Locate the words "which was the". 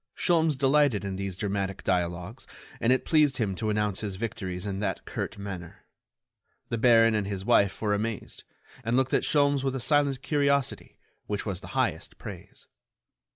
11.27-11.77